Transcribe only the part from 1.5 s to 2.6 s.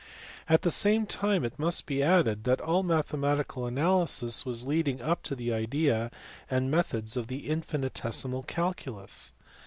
must be added that